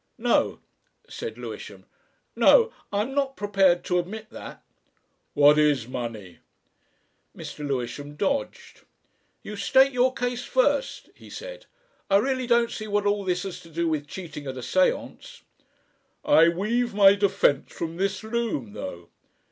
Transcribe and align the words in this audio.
"No," 0.17 0.59
said 1.07 1.37
Lewisham; 1.37 1.85
"no! 2.35 2.73
I'm 2.91 3.13
not 3.13 3.35
prepared 3.37 3.83
to 3.83 3.99
admit 3.99 4.31
that." 4.31 4.63
"What 5.35 5.59
is 5.59 5.87
money?" 5.87 6.39
Mr. 7.37 7.59
Lewisham 7.67 8.15
dodged. 8.15 8.81
"You 9.43 9.55
state 9.55 9.91
your 9.91 10.11
case 10.11 10.43
first," 10.43 11.11
he 11.13 11.29
said. 11.29 11.67
"I 12.09 12.15
really 12.17 12.47
don't 12.47 12.71
see 12.71 12.87
what 12.87 13.05
all 13.05 13.23
this 13.23 13.43
has 13.43 13.59
to 13.59 13.69
do 13.69 13.87
with 13.87 14.07
cheating 14.07 14.47
at 14.47 14.57
a 14.57 14.61
séance." 14.61 15.41
"I 16.25 16.49
weave 16.49 16.95
my 16.95 17.13
defence 17.13 17.71
from 17.71 17.97
this 17.97 18.23
loom, 18.23 18.73
though. 18.73 19.09